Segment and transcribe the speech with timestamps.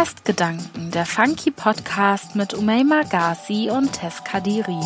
[0.00, 4.80] Gastgedanken, der Funky Podcast mit Umayma Ghazi und Tess Kadiri.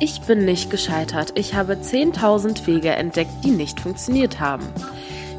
[0.00, 1.30] Ich bin nicht gescheitert.
[1.36, 4.66] Ich habe 10.000 Wege entdeckt, die nicht funktioniert haben.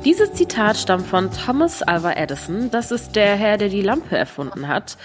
[0.05, 2.71] Dieses Zitat stammt von Thomas Alva Edison.
[2.71, 4.95] Das ist der Herr, der die Lampe erfunden hat.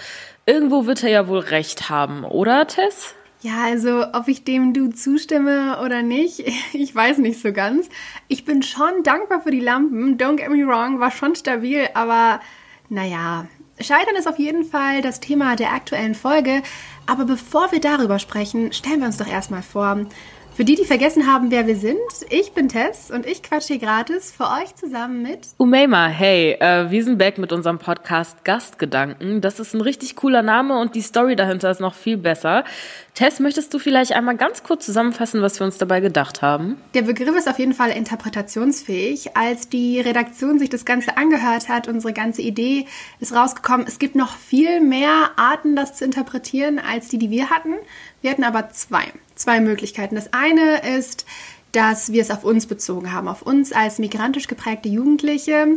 [0.45, 3.16] Irgendwo wird er ja wohl recht haben, oder Tess?
[3.41, 6.39] Ja, also ob ich dem du zustimme oder nicht,
[6.73, 7.89] ich weiß nicht so ganz.
[8.27, 10.17] Ich bin schon dankbar für die Lampen.
[10.17, 12.39] Don't get me wrong, war schon stabil, aber
[12.89, 13.47] naja,
[13.79, 16.63] Scheitern ist auf jeden Fall das Thema der aktuellen Folge.
[17.05, 20.07] Aber bevor wir darüber sprechen, stellen wir uns doch erstmal vor,
[20.57, 21.99] für die, die vergessen haben, wer wir sind,
[22.31, 26.07] ich bin Tess und ich quatsche hier gratis für euch zusammen mit Umeima.
[26.07, 29.39] Hey, äh, wir sind back mit unserem Podcast Gastgedanken.
[29.39, 32.63] Das ist ein richtig cooler Name und die Story dahinter ist noch viel besser.
[33.13, 36.81] Tess, möchtest du vielleicht einmal ganz kurz zusammenfassen, was wir uns dabei gedacht haben?
[36.95, 39.37] Der Begriff ist auf jeden Fall interpretationsfähig.
[39.37, 42.87] Als die Redaktion sich das Ganze angehört hat, unsere ganze Idee
[43.19, 47.51] ist rausgekommen, es gibt noch viel mehr Arten, das zu interpretieren, als die, die wir
[47.51, 47.75] hatten.
[48.21, 49.03] Wir hatten aber zwei
[49.37, 50.15] zwei Möglichkeiten.
[50.15, 51.25] Das eine ist,
[51.71, 55.67] dass wir es auf uns bezogen haben, auf uns als migrantisch geprägte Jugendliche,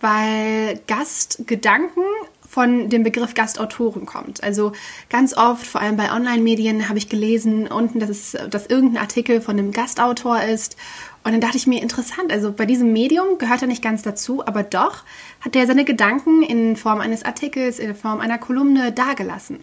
[0.00, 2.02] weil Gastgedanken
[2.50, 4.42] von dem Begriff Gastautoren kommt.
[4.42, 4.72] Also
[5.08, 9.40] ganz oft, vor allem bei Online-Medien, habe ich gelesen unten, dass, es, dass irgendein Artikel
[9.40, 10.76] von einem Gastautor ist.
[11.22, 14.44] Und dann dachte ich mir, interessant, also bei diesem Medium gehört er nicht ganz dazu,
[14.44, 15.04] aber doch
[15.40, 19.60] hat er seine Gedanken in Form eines Artikels, in Form einer Kolumne dargelassen.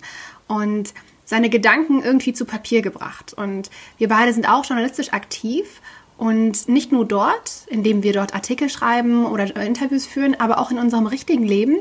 [0.48, 0.94] Und
[1.28, 3.34] seine Gedanken irgendwie zu Papier gebracht.
[3.34, 5.82] Und wir beide sind auch journalistisch aktiv
[6.18, 10.80] und nicht nur dort, indem wir dort Artikel schreiben oder Interviews führen, aber auch in
[10.80, 11.78] unserem richtigen Leben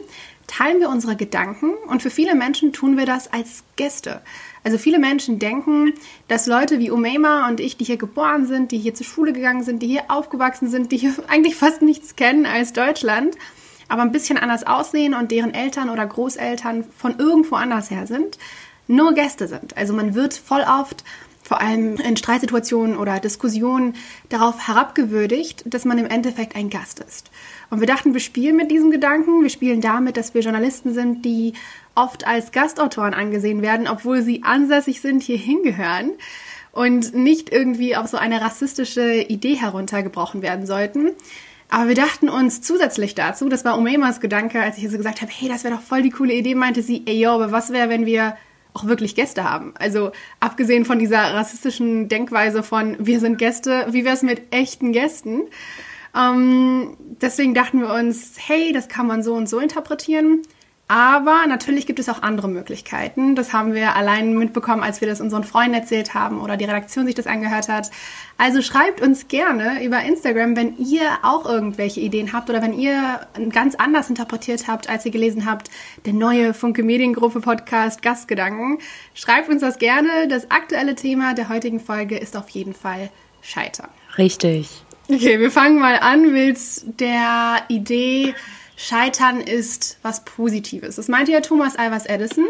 [0.49, 4.21] teilen wir unsere Gedanken und für viele Menschen tun wir das als Gäste.
[4.65, 5.95] Also viele Menschen denken,
[6.29, 9.63] dass Leute wie Umeima und ich, die hier geboren sind, die hier zur Schule gegangen
[9.63, 13.37] sind, die hier aufgewachsen sind, die hier eigentlich fast nichts kennen als Deutschland,
[13.89, 18.39] aber ein bisschen anders aussehen und deren Eltern oder Großeltern von irgendwo anders her sind,
[18.87, 19.77] nur Gäste sind.
[19.77, 21.05] Also man wird voll oft,
[21.43, 23.95] vor allem in Streitsituationen oder Diskussionen,
[24.29, 27.31] darauf herabgewürdigt, dass man im Endeffekt ein Gast ist.
[27.71, 29.43] Und wir dachten, wir spielen mit diesem Gedanken.
[29.43, 31.55] Wir spielen damit, dass wir Journalisten sind, die
[31.95, 36.13] oft als Gastautoren angesehen werden, obwohl sie ansässig sind, hier hingehören
[36.73, 41.13] und nicht irgendwie auf so eine rassistische Idee heruntergebrochen werden sollten.
[41.69, 45.33] Aber wir dachten uns zusätzlich dazu, das war Umemas Gedanke, als ich so gesagt habe,
[45.35, 47.89] hey, das wäre doch voll die coole Idee, meinte sie, ey, yo, aber was wäre,
[47.89, 48.37] wenn wir
[48.77, 49.73] auch wirklich Gäste haben.
[49.79, 54.93] Also abgesehen von dieser rassistischen Denkweise von wir sind Gäste, wie wäre es mit echten
[54.93, 55.43] Gästen?
[56.15, 60.43] Ähm, deswegen dachten wir uns, hey, das kann man so und so interpretieren.
[60.89, 63.35] Aber natürlich gibt es auch andere Möglichkeiten.
[63.35, 67.07] Das haben wir allein mitbekommen, als wir das unseren Freunden erzählt haben oder die Redaktion
[67.07, 67.91] sich das angehört hat.
[68.39, 73.27] Also schreibt uns gerne über Instagram, wenn ihr auch irgendwelche Ideen habt oder wenn ihr
[73.51, 75.71] ganz anders interpretiert habt, als ihr gelesen habt,
[76.05, 78.79] der neue Funke Mediengruppe Podcast Gastgedanken.
[79.13, 80.29] Schreibt uns das gerne.
[80.29, 83.11] Das aktuelle Thema der heutigen Folge ist auf jeden Fall
[83.43, 83.89] Scheitern.
[84.19, 84.85] Richtig.
[85.09, 86.59] Okay, wir fangen mal an mit
[87.01, 88.35] der Idee,
[88.77, 90.97] Scheitern ist was Positives.
[90.97, 92.47] Das meinte ja Thomas Alvas Edison.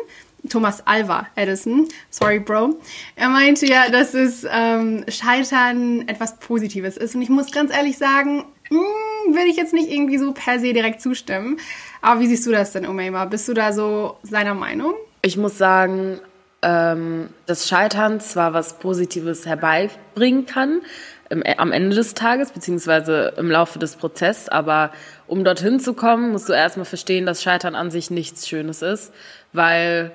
[0.48, 2.76] Thomas Alva Edison, sorry Bro.
[3.16, 7.14] Er meinte ja, dass es ähm, Scheitern etwas Positives ist.
[7.14, 10.60] Und ich muss ganz ehrlich sagen, mh, hm, will ich jetzt nicht irgendwie so per
[10.60, 11.58] se direkt zustimmen.
[12.00, 13.24] Aber wie siehst du das denn, Umayma?
[13.24, 14.94] Bist du da so seiner Meinung?
[15.22, 16.20] Ich muss sagen,
[16.62, 20.82] ähm, dass Scheitern zwar was Positives herbeibringen kann,
[21.28, 24.92] im, am Ende des Tages, beziehungsweise im Laufe des Prozesses, aber
[25.26, 29.12] um dorthin zu kommen, musst du erstmal verstehen, dass Scheitern an sich nichts Schönes ist,
[29.52, 30.12] weil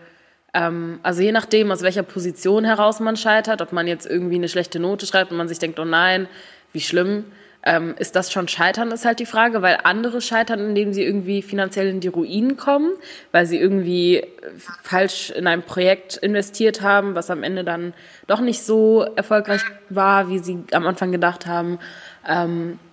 [0.54, 4.50] ähm, also je nachdem, aus welcher Position heraus man scheitert, ob man jetzt irgendwie eine
[4.50, 6.28] schlechte Note schreibt und man sich denkt, oh nein,
[6.74, 7.26] wie schlimm,
[7.64, 11.42] ähm, ist das schon Scheitern, ist halt die Frage, weil andere scheitern, indem sie irgendwie
[11.42, 12.94] finanziell in die Ruinen kommen,
[13.32, 14.26] weil sie irgendwie
[14.82, 17.94] falsch in ein Projekt investiert haben, was am Ende dann
[18.28, 21.78] doch nicht so erfolgreich war, wie sie am Anfang gedacht haben.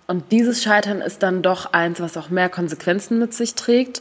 [0.08, 4.00] Und dieses Scheitern ist dann doch eins, was auch mehr Konsequenzen mit sich trägt,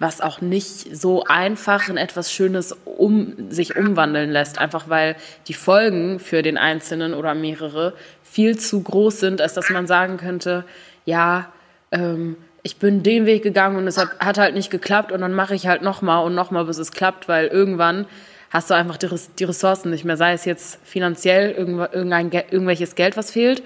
[0.00, 5.14] was auch nicht so einfach in etwas Schönes um, sich umwandeln lässt, einfach weil
[5.46, 10.16] die Folgen für den Einzelnen oder mehrere viel zu groß sind, als dass man sagen
[10.16, 10.64] könnte,
[11.04, 11.52] ja,
[11.92, 15.34] ähm, ich bin den Weg gegangen und es hat, hat halt nicht geklappt und dann
[15.34, 18.06] mache ich halt nochmal und nochmal, bis es klappt, weil irgendwann
[18.50, 19.08] hast du einfach die,
[19.38, 23.62] die Ressourcen nicht mehr, sei es jetzt finanziell irgendein, irgendwelches Geld, was fehlt,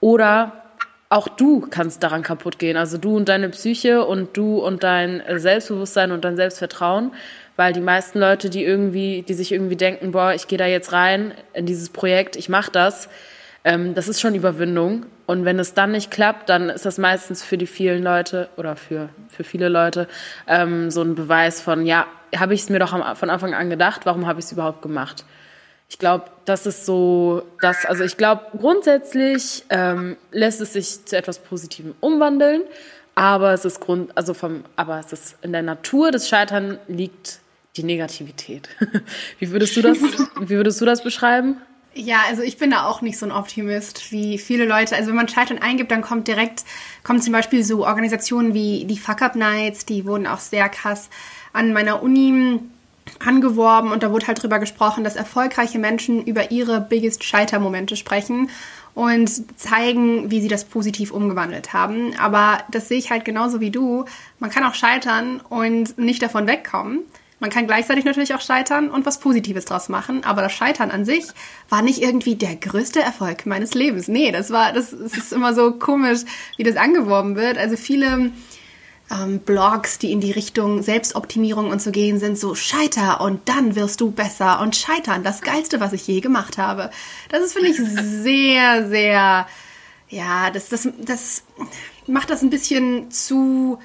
[0.00, 0.64] oder
[1.10, 2.76] auch du kannst daran kaputt gehen.
[2.76, 7.12] Also du und deine Psyche und du und dein Selbstbewusstsein und dein Selbstvertrauen.
[7.56, 10.92] Weil die meisten Leute, die irgendwie, die sich irgendwie denken, boah, ich gehe da jetzt
[10.92, 13.08] rein in dieses Projekt, ich mache das,
[13.64, 15.06] ähm, das ist schon Überwindung.
[15.26, 18.76] Und wenn es dann nicht klappt, dann ist das meistens für die vielen Leute oder
[18.76, 20.08] für, für viele Leute
[20.46, 22.06] ähm, so ein Beweis von, ja,
[22.36, 25.24] habe ich es mir doch von Anfang an gedacht, warum habe ich es überhaupt gemacht?
[25.88, 31.16] Ich glaube, das ist so, dass, also ich glaube, grundsätzlich ähm, lässt es sich zu
[31.16, 32.62] etwas Positivem umwandeln,
[33.14, 37.40] aber es ist Grund, also vom, aber es ist in der Natur des Scheitern liegt
[37.76, 38.68] die Negativität.
[39.38, 39.98] Wie würdest du das,
[40.40, 41.56] wie würdest du das beschreiben?
[41.94, 44.94] Ja, also ich bin da auch nicht so ein Optimist wie viele Leute.
[44.94, 46.64] Also wenn man Scheitern eingibt, dann kommt direkt,
[47.02, 51.08] kommen zum Beispiel so Organisationen wie die Fuck Up Nights, die wurden auch sehr krass
[51.52, 52.60] an meiner Uni
[53.20, 58.50] angeworben und da wurde halt drüber gesprochen, dass erfolgreiche Menschen über ihre biggest Scheitermomente sprechen
[58.94, 62.14] und zeigen, wie sie das positiv umgewandelt haben.
[62.18, 64.04] Aber das sehe ich halt genauso wie du.
[64.40, 67.00] Man kann auch scheitern und nicht davon wegkommen.
[67.40, 71.04] Man kann gleichzeitig natürlich auch scheitern und was Positives draus machen, aber das Scheitern an
[71.04, 71.24] sich
[71.68, 74.08] war nicht irgendwie der größte Erfolg meines Lebens.
[74.08, 76.22] Nee, das war, das, das ist immer so komisch,
[76.56, 77.56] wie das angeworben wird.
[77.56, 78.32] Also viele
[79.10, 83.74] ähm, Blogs, die in die Richtung Selbstoptimierung und so gehen, sind so Scheiter und dann
[83.74, 86.90] wirst du besser und Scheitern, das Geilste, was ich je gemacht habe.
[87.30, 87.76] Das ist, finde ich,
[88.22, 89.46] sehr, sehr,
[90.08, 91.42] ja, das, das, das
[92.06, 93.78] macht das ein bisschen zu,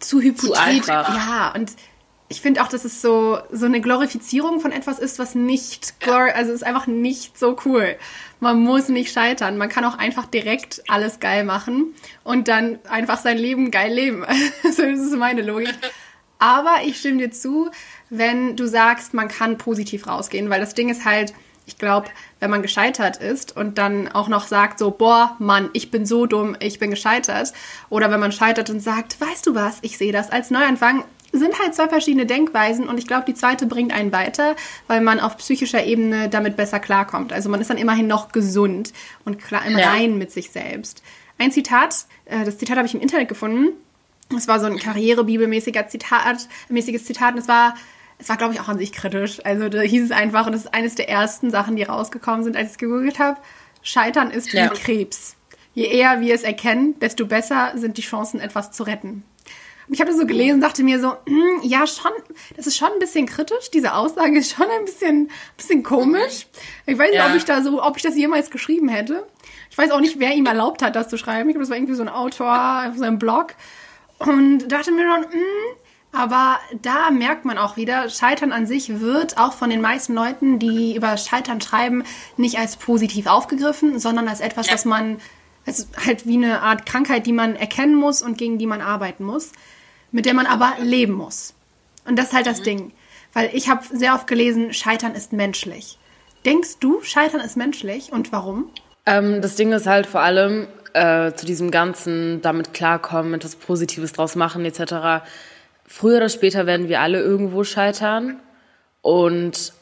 [0.00, 0.88] zu hypothetisch.
[0.88, 1.72] Ja, und
[2.28, 6.34] ich finde auch, dass es so, so eine Glorifizierung von etwas ist, was nicht, glor
[6.34, 7.96] also ist einfach nicht so cool.
[8.40, 9.58] Man muss nicht scheitern.
[9.58, 11.94] Man kann auch einfach direkt alles geil machen
[12.24, 14.24] und dann einfach sein Leben geil leben.
[14.62, 15.74] das ist meine Logik.
[16.38, 17.70] Aber ich stimme dir zu,
[18.10, 21.32] wenn du sagst, man kann positiv rausgehen, weil das Ding ist halt,
[21.66, 22.08] ich glaube,
[22.40, 26.26] wenn man gescheitert ist und dann auch noch sagt so, boah, Mann, ich bin so
[26.26, 27.52] dumm, ich bin gescheitert.
[27.88, 31.04] Oder wenn man scheitert und sagt, weißt du was, ich sehe das als Neuanfang,
[31.38, 35.20] sind halt zwei verschiedene Denkweisen und ich glaube, die zweite bringt einen weiter, weil man
[35.20, 37.32] auf psychischer Ebene damit besser klarkommt.
[37.32, 38.92] Also man ist dann immerhin noch gesund
[39.24, 39.90] und klar im ja.
[39.90, 41.02] Reinen mit sich selbst.
[41.38, 43.70] Ein Zitat, äh, das Zitat habe ich im Internet gefunden.
[44.36, 47.74] Es war so ein karrierebibelmäßiger Zitat, mäßiges Zitat und es war
[48.18, 49.44] es war, glaube ich, auch an sich kritisch.
[49.44, 52.56] Also da hieß es einfach, und das ist eines der ersten Sachen, die rausgekommen sind,
[52.56, 53.40] als ich es gegoogelt habe,
[53.82, 54.68] Scheitern ist wie ja.
[54.68, 55.36] Krebs.
[55.74, 59.24] Je eher wir es erkennen, desto besser sind die Chancen, etwas zu retten.
[59.88, 62.12] Ich habe das so gelesen und dachte mir so, hm, ja, schon,
[62.56, 63.70] das ist schon ein bisschen kritisch.
[63.70, 66.46] Diese Aussage ist schon ein bisschen, bisschen komisch.
[66.86, 67.28] Ich weiß nicht, ja.
[67.28, 69.26] ob ich da so, ob ich das jemals geschrieben hätte.
[69.70, 71.48] Ich weiß auch nicht, wer ihm erlaubt hat, das zu schreiben.
[71.50, 73.54] Ich glaube, das war irgendwie so ein Autor auf seinem Blog.
[74.18, 75.76] Und dachte mir dann, hm,
[76.12, 80.58] aber da merkt man auch wieder, Scheitern an sich wird auch von den meisten Leuten,
[80.60, 82.04] die über Scheitern schreiben,
[82.36, 84.74] nicht als positiv aufgegriffen, sondern als etwas, ja.
[84.74, 85.18] was man,
[85.66, 89.24] als halt wie eine Art Krankheit, die man erkennen muss und gegen die man arbeiten
[89.24, 89.50] muss
[90.14, 91.54] mit der man aber leben muss.
[92.06, 92.64] Und das ist halt das mhm.
[92.64, 92.92] Ding.
[93.32, 95.98] Weil ich habe sehr oft gelesen, Scheitern ist menschlich.
[96.46, 98.70] Denkst du, Scheitern ist menschlich und warum?
[99.06, 104.12] Ähm, das Ding ist halt vor allem äh, zu diesem ganzen damit klarkommen, etwas Positives
[104.12, 105.26] draus machen etc.
[105.84, 108.38] Früher oder später werden wir alle irgendwo scheitern.
[109.02, 109.72] Und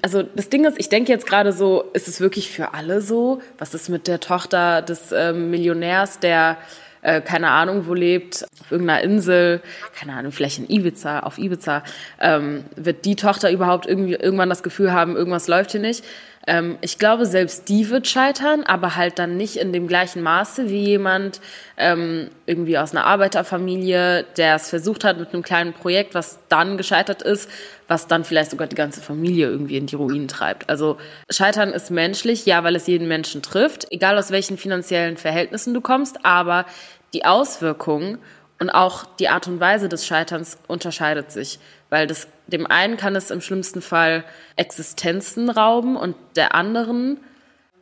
[0.00, 3.42] also das Ding ist, ich denke jetzt gerade so, ist es wirklich für alle so?
[3.58, 6.56] Was ist mit der Tochter des äh, Millionärs, der
[7.06, 9.62] äh, keine Ahnung wo lebt, auf irgendeiner Insel,
[9.96, 11.84] keine Ahnung, vielleicht in Ibiza, auf Ibiza,
[12.20, 16.04] ähm, wird die Tochter überhaupt irgendwie irgendwann das Gefühl haben, irgendwas läuft hier nicht.
[16.46, 20.68] Ähm, ich glaube, selbst die wird scheitern, aber halt dann nicht in dem gleichen Maße
[20.68, 21.40] wie jemand
[21.76, 26.76] ähm, irgendwie aus einer Arbeiterfamilie, der es versucht hat mit einem kleinen Projekt, was dann
[26.76, 27.50] gescheitert ist,
[27.88, 30.68] was dann vielleicht sogar die ganze Familie irgendwie in die Ruinen treibt.
[30.68, 30.98] Also
[31.30, 35.80] Scheitern ist menschlich, ja, weil es jeden Menschen trifft, egal aus welchen finanziellen Verhältnissen du
[35.80, 36.64] kommst, aber
[37.12, 38.18] die Auswirkungen
[38.58, 41.58] und auch die Art und Weise des Scheiterns unterscheidet sich,
[41.90, 44.24] weil das, dem einen kann es im schlimmsten Fall
[44.56, 47.20] Existenzen rauben und der anderen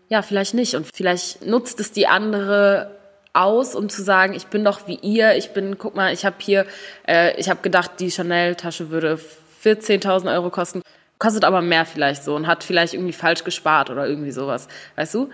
[0.09, 2.91] ja vielleicht nicht und vielleicht nutzt es die andere
[3.33, 6.37] aus, um zu sagen, ich bin doch wie ihr, ich bin, guck mal, ich habe
[6.39, 6.67] hier,
[7.07, 9.19] äh, ich habe gedacht, die Chanel-Tasche würde
[9.65, 10.83] 14.000 Euro kosten,
[11.19, 15.15] kostet aber mehr vielleicht so und hat vielleicht irgendwie falsch gespart oder irgendwie sowas, weißt
[15.15, 15.31] du?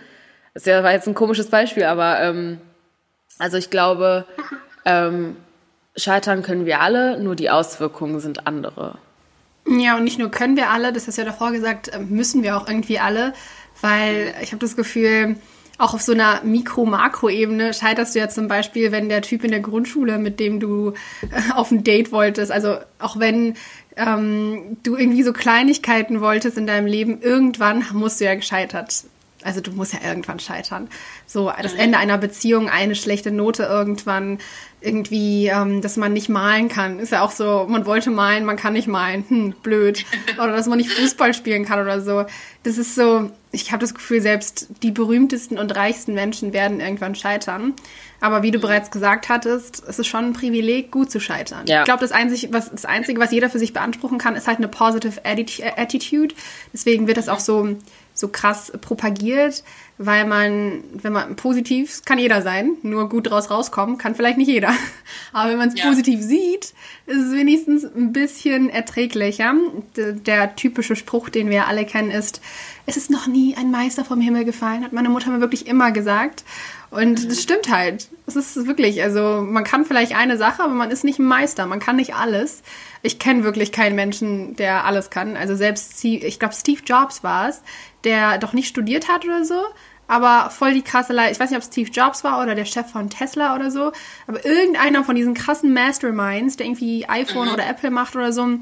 [0.54, 2.60] Das war jetzt ein komisches Beispiel, aber ähm,
[3.40, 4.26] also ich glaube,
[4.84, 5.36] ähm,
[5.96, 8.98] scheitern können wir alle, nur die Auswirkungen sind andere.
[9.66, 12.42] Ja, und nicht nur können wir alle, das hast du ja davor gesagt, äh, müssen
[12.42, 13.32] wir auch irgendwie alle,
[13.80, 15.36] weil ich habe das Gefühl,
[15.78, 19.60] auch auf so einer Mikro-Makro-Ebene scheiterst du ja zum Beispiel, wenn der Typ in der
[19.60, 20.92] Grundschule, mit dem du
[21.22, 23.54] äh, auf ein Date wolltest, also auch wenn
[23.96, 29.04] ähm, du irgendwie so Kleinigkeiten wolltest in deinem Leben, irgendwann musst du ja gescheitert
[29.42, 30.88] Also du musst ja irgendwann scheitern.
[31.26, 34.38] So das Ende einer Beziehung, eine schlechte Note irgendwann,
[34.80, 36.98] irgendwie, ähm, dass man nicht malen kann.
[36.98, 39.24] Ist ja auch so, man wollte malen, man kann nicht malen.
[39.28, 40.04] Hm, blöd.
[40.38, 42.24] Oder dass man nicht Fußball spielen kann oder so.
[42.62, 47.14] Das ist so, ich habe das Gefühl, selbst die berühmtesten und reichsten Menschen werden irgendwann
[47.14, 47.74] scheitern.
[48.20, 51.66] Aber wie du bereits gesagt hattest, es ist schon ein Privileg, gut zu scheitern.
[51.66, 51.80] Ja.
[51.80, 54.58] Ich glaube, das, Einzige, was, das Einzige, was jeder für sich beanspruchen kann, ist halt
[54.58, 56.34] eine positive Attitude.
[56.72, 57.76] Deswegen wird das auch so
[58.20, 59.64] so krass propagiert,
[59.98, 64.48] weil man, wenn man positiv, kann jeder sein, nur gut draus rauskommen, kann vielleicht nicht
[64.48, 64.72] jeder.
[65.32, 65.86] Aber wenn man es ja.
[65.86, 66.72] positiv sieht,
[67.06, 69.54] ist es wenigstens ein bisschen erträglicher.
[69.96, 72.40] Der, typische Spruch, den wir alle kennen, ist,
[72.86, 75.92] es ist noch nie ein Meister vom Himmel gefallen, hat meine Mutter mir wirklich immer
[75.92, 76.44] gesagt.
[76.90, 78.08] Und das stimmt halt.
[78.26, 81.66] Es ist wirklich, also man kann vielleicht eine Sache, aber man ist nicht ein Meister,
[81.66, 82.62] man kann nicht alles.
[83.02, 85.36] Ich kenne wirklich keinen Menschen, der alles kann.
[85.36, 87.62] Also selbst, ich glaube, Steve Jobs war es,
[88.04, 89.62] der doch nicht studiert hat oder so,
[90.06, 91.32] aber voll die krasse Leistung.
[91.32, 93.92] Ich weiß nicht, ob Steve Jobs war oder der Chef von Tesla oder so,
[94.26, 97.54] aber irgendeiner von diesen krassen Masterminds, der irgendwie iPhone mhm.
[97.54, 98.58] oder Apple macht oder so,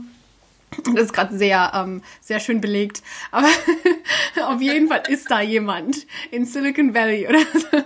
[0.94, 3.02] das ist gerade sehr, ähm, sehr schön belegt.
[3.30, 3.48] Aber
[4.46, 7.82] auf jeden Fall ist da jemand in Silicon Valley oder so.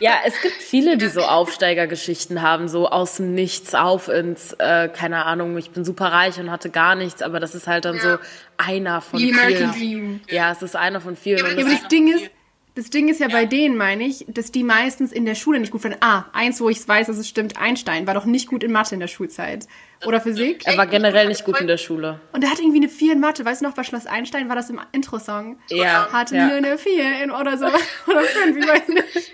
[0.00, 4.88] Ja, es gibt viele, die so Aufsteigergeschichten haben, so aus dem Nichts auf ins, äh,
[4.88, 7.96] keine Ahnung, ich bin super reich und hatte gar nichts, aber das ist halt dann
[7.96, 8.02] ja.
[8.02, 8.18] so
[8.58, 9.72] einer von Die vielen.
[9.72, 10.20] Dream.
[10.28, 11.38] Ja, es ist einer von vielen.
[11.38, 12.30] Ja, aber das, das Ding ist,
[12.76, 15.58] das Ding ist ja, ja, bei denen, meine ich, dass die meistens in der Schule
[15.58, 15.96] nicht gut waren.
[16.00, 18.94] Ah, eins, wo ich weiß, dass es stimmt, Einstein war doch nicht gut in Mathe
[18.94, 19.66] in der Schulzeit.
[20.04, 20.62] Oder Physik.
[20.66, 22.20] Er war generell nicht gut in der Schule.
[22.32, 23.44] Und er hatte irgendwie eine 4 in Mathe.
[23.44, 25.58] Weißt du noch, bei Schloss Einstein war das im Intro-Song?
[25.70, 26.08] Ja.
[26.12, 26.46] Hatte ja.
[26.48, 27.66] nur eine 4 in, oder so.
[28.06, 29.32] Oder 5, ich weiß nicht.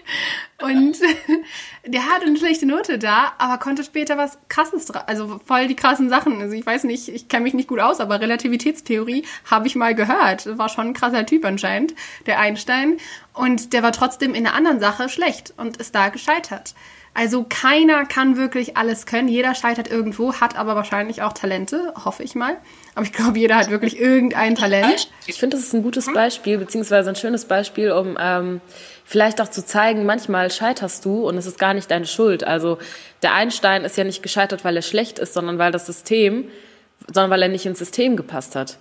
[0.62, 0.96] Und
[1.86, 6.08] der hatte eine schlechte Note da, aber konnte später was krasses, also voll die krassen
[6.08, 6.40] Sachen.
[6.40, 9.94] Also ich weiß nicht, ich kenne mich nicht gut aus, aber Relativitätstheorie habe ich mal
[9.94, 10.56] gehört.
[10.58, 11.94] War schon ein krasser Typ anscheinend,
[12.26, 12.98] der Einstein.
[13.34, 16.74] Und der war trotzdem in einer anderen Sache schlecht und ist da gescheitert.
[17.14, 19.28] Also keiner kann wirklich alles können.
[19.28, 22.56] Jeder scheitert irgendwo, hat aber wahrscheinlich auch Talente, hoffe ich mal.
[22.94, 25.10] Aber ich glaube, jeder hat wirklich irgendein Talent.
[25.26, 28.62] Ich finde, das ist ein gutes Beispiel, beziehungsweise ein schönes Beispiel, um ähm,
[29.04, 32.44] vielleicht auch zu zeigen, manchmal scheiterst du und es ist gar nicht deine Schuld.
[32.44, 32.78] Also
[33.22, 36.48] der Einstein ist ja nicht gescheitert, weil er schlecht ist, sondern weil das System,
[37.08, 38.78] sondern weil er nicht ins System gepasst hat.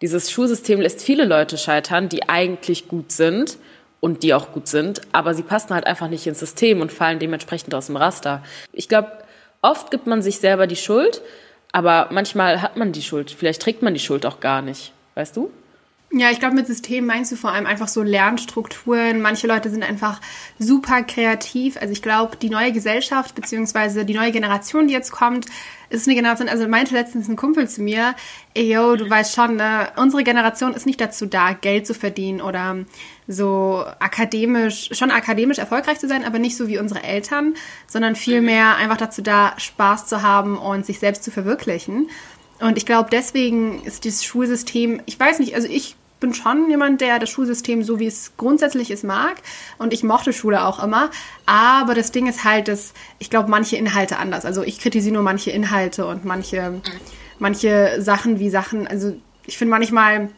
[0.00, 3.58] Dieses Schulsystem lässt viele Leute scheitern, die eigentlich gut sind
[4.04, 7.18] und die auch gut sind, aber sie passen halt einfach nicht ins System und fallen
[7.18, 8.42] dementsprechend aus dem Raster.
[8.70, 9.10] Ich glaube,
[9.62, 11.22] oft gibt man sich selber die Schuld,
[11.72, 13.30] aber manchmal hat man die Schuld.
[13.30, 14.92] Vielleicht trägt man die Schuld auch gar nicht.
[15.14, 15.50] Weißt du?
[16.16, 19.20] Ja, ich glaube, mit System meinst du vor allem einfach so Lernstrukturen.
[19.20, 20.20] Manche Leute sind einfach
[20.60, 21.76] super kreativ.
[21.76, 25.46] Also ich glaube, die neue Gesellschaft beziehungsweise die neue Generation, die jetzt kommt,
[25.90, 28.14] ist eine Generation, also meinte letztens ein Kumpel zu mir,
[28.54, 32.40] ey yo, du weißt schon, ne, unsere Generation ist nicht dazu da, Geld zu verdienen
[32.40, 32.76] oder
[33.26, 37.54] so akademisch, schon akademisch erfolgreich zu sein, aber nicht so wie unsere Eltern,
[37.88, 42.08] sondern vielmehr einfach dazu da, Spaß zu haben und sich selbst zu verwirklichen.
[42.60, 47.00] Und ich glaube, deswegen ist das Schulsystem, ich weiß nicht, also ich bin schon jemand,
[47.00, 49.36] der das Schulsystem so wie es grundsätzlich ist mag
[49.78, 51.10] und ich mochte Schule auch immer.
[51.46, 54.44] Aber das Ding ist halt, dass ich glaube, manche Inhalte anders.
[54.44, 56.80] Also ich kritisiere nur manche Inhalte und manche,
[57.38, 58.86] manche Sachen wie Sachen.
[58.86, 59.14] Also
[59.46, 60.30] ich finde manchmal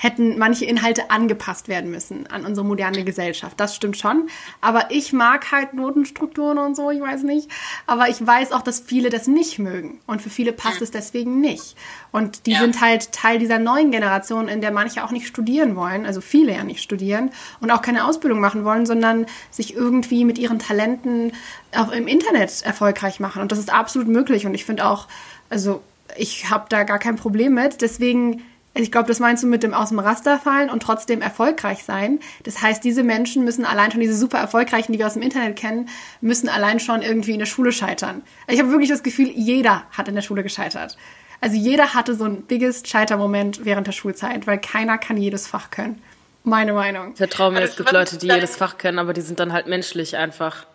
[0.00, 3.58] hätten manche Inhalte angepasst werden müssen an unsere moderne Gesellschaft.
[3.58, 4.28] Das stimmt schon.
[4.60, 7.50] Aber ich mag halt Notenstrukturen und so, ich weiß nicht.
[7.86, 9.98] Aber ich weiß auch, dass viele das nicht mögen.
[10.06, 11.74] Und für viele passt es deswegen nicht.
[12.12, 12.60] Und die ja.
[12.60, 16.52] sind halt Teil dieser neuen Generation, in der manche auch nicht studieren wollen, also viele
[16.52, 21.32] ja nicht studieren und auch keine Ausbildung machen wollen, sondern sich irgendwie mit ihren Talenten
[21.76, 23.42] auch im Internet erfolgreich machen.
[23.42, 24.46] Und das ist absolut möglich.
[24.46, 25.08] Und ich finde auch,
[25.50, 25.82] also
[26.16, 27.82] ich habe da gar kein Problem mit.
[27.82, 28.42] Deswegen
[28.74, 32.20] ich glaube, das meinst du mit dem aus dem Raster fallen und trotzdem erfolgreich sein.
[32.44, 35.56] Das heißt, diese Menschen müssen allein schon, diese super erfolgreichen, die wir aus dem Internet
[35.56, 35.88] kennen,
[36.20, 38.22] müssen allein schon irgendwie in der Schule scheitern.
[38.46, 40.96] Ich habe wirklich das Gefühl, jeder hat in der Schule gescheitert.
[41.40, 45.70] Also jeder hatte so ein biggest Scheitermoment während der Schulzeit, weil keiner kann jedes Fach
[45.70, 46.02] können.
[46.44, 47.14] Meine Meinung.
[47.14, 50.16] Vertrau mir, es gibt Leute, die jedes Fach können, aber die sind dann halt menschlich
[50.16, 50.66] einfach.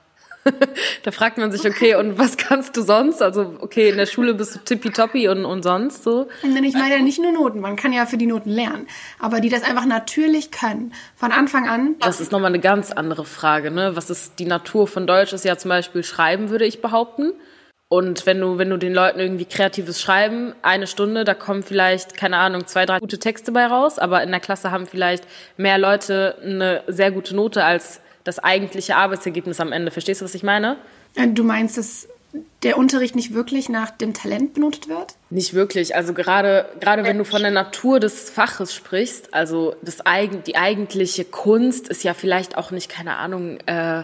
[1.03, 3.21] Da fragt man sich, okay, und was kannst du sonst?
[3.21, 6.27] Also, okay, in der Schule bist du tippitoppi und, und sonst so.
[6.41, 8.88] Und ich meine ja nicht nur Noten, man kann ja für die Noten lernen,
[9.19, 11.95] aber die das einfach natürlich können, von Anfang an.
[12.00, 13.95] Das ist nochmal eine ganz andere Frage, ne?
[13.95, 15.33] Was ist die Natur von Deutsch?
[15.33, 17.33] Ist ja zum Beispiel Schreiben, würde ich behaupten.
[17.93, 22.17] Und wenn du, wenn du den Leuten irgendwie kreatives Schreiben, eine Stunde, da kommen vielleicht,
[22.17, 25.77] keine Ahnung, zwei, drei gute Texte bei raus, aber in der Klasse haben vielleicht mehr
[25.77, 29.92] Leute eine sehr gute Note als das eigentliche Arbeitsergebnis am Ende.
[29.92, 30.77] Verstehst du, was ich meine?
[31.15, 32.08] Äh, du meinst, dass
[32.63, 35.15] der Unterricht nicht wirklich nach dem Talent benotet wird?
[35.30, 35.96] Nicht wirklich.
[35.96, 39.98] Also gerade, gerade wenn du von der Natur des Faches sprichst, also das
[40.48, 44.03] die eigentliche Kunst ist ja vielleicht auch nicht, keine Ahnung, äh,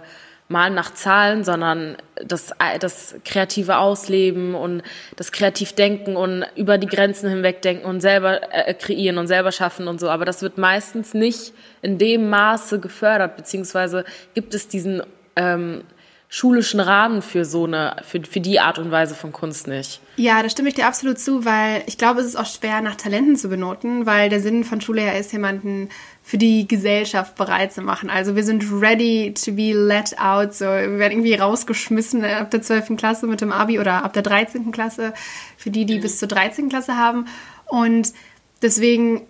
[0.50, 4.82] Malen nach Zahlen, sondern das, das kreative Ausleben und
[5.16, 10.00] das Kreativdenken und über die Grenzen hinwegdenken und selber äh, kreieren und selber schaffen und
[10.00, 10.10] so.
[10.10, 11.54] Aber das wird meistens nicht
[11.84, 15.04] in dem Maße gefördert, beziehungsweise gibt es diesen
[15.36, 15.84] ähm,
[16.30, 20.00] schulischen Rahmen für so eine, für, für die Art und Weise von Kunst nicht.
[20.16, 22.96] Ja, da stimme ich dir absolut zu, weil ich glaube, es ist auch schwer, nach
[22.96, 25.90] Talenten zu benoten, weil der Sinn von Schule ja ist, jemanden
[26.30, 28.12] für die Gesellschaft bereit zu machen.
[28.12, 30.54] Also wir sind ready to be let out.
[30.54, 32.98] So, wir werden irgendwie rausgeschmissen ab der 12.
[32.98, 34.72] Klasse mit dem Abi oder ab der 13.
[34.72, 35.16] Klasse
[35.58, 36.02] für die, die mhm.
[36.02, 36.70] bis zur 13.
[36.70, 37.26] Klasse haben.
[37.66, 38.14] Und
[38.62, 39.22] deswegen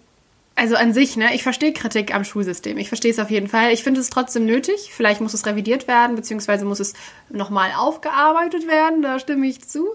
[0.56, 2.78] also an sich, ne, ich verstehe Kritik am Schulsystem.
[2.78, 3.72] Ich verstehe es auf jeden Fall.
[3.72, 4.90] Ich finde es trotzdem nötig.
[4.92, 6.96] Vielleicht muss es revidiert werden, beziehungsweise muss es
[7.30, 9.02] nochmal aufgearbeitet werden.
[9.02, 9.88] Da stimme ich zu.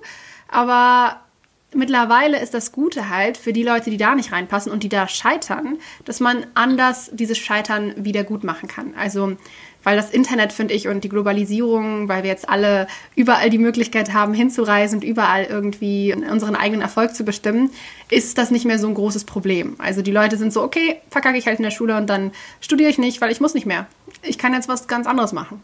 [0.48, 1.20] Aber
[1.74, 5.08] mittlerweile ist das Gute halt für die Leute, die da nicht reinpassen und die da
[5.08, 8.94] scheitern, dass man anders dieses Scheitern wieder gut machen kann.
[8.96, 9.36] Also
[9.84, 14.12] weil das Internet, finde ich, und die Globalisierung, weil wir jetzt alle überall die Möglichkeit
[14.12, 17.70] haben, hinzureisen und überall irgendwie unseren eigenen Erfolg zu bestimmen,
[18.10, 19.76] ist das nicht mehr so ein großes Problem.
[19.78, 22.90] Also die Leute sind so, okay, verkacke ich halt in der Schule und dann studiere
[22.90, 23.86] ich nicht, weil ich muss nicht mehr.
[24.22, 25.62] Ich kann jetzt was ganz anderes machen.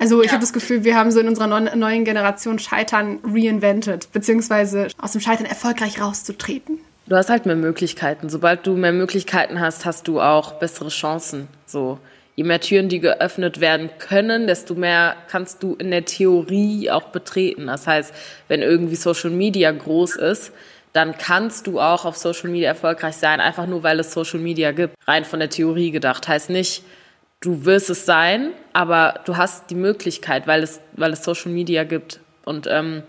[0.00, 0.32] Also ich ja.
[0.32, 5.20] habe das Gefühl, wir haben so in unserer neuen Generation Scheitern reinvented, beziehungsweise aus dem
[5.20, 6.78] Scheitern erfolgreich rauszutreten.
[7.06, 8.30] Du hast halt mehr Möglichkeiten.
[8.30, 11.48] Sobald du mehr Möglichkeiten hast, hast du auch bessere Chancen.
[11.66, 11.98] So
[12.34, 17.08] je mehr Türen, die geöffnet werden können, desto mehr kannst du in der Theorie auch
[17.08, 17.66] betreten.
[17.66, 18.14] Das heißt,
[18.48, 20.52] wenn irgendwie Social Media groß ist,
[20.94, 24.72] dann kannst du auch auf Social Media erfolgreich sein, einfach nur weil es Social Media
[24.72, 24.94] gibt.
[25.06, 26.26] Rein von der Theorie gedacht.
[26.28, 26.82] Heißt nicht,
[27.40, 31.84] du wirst es sein, aber du hast die Möglichkeit, weil es, weil es Social Media
[31.84, 32.20] gibt.
[32.44, 33.02] Und ähm,